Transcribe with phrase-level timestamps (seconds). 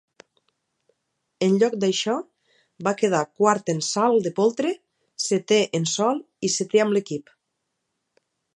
[1.47, 2.15] En lloc d'això,
[2.87, 4.73] va quedar quart en salt de poltre,
[5.27, 7.31] setè en sòl i setè amb l'equip.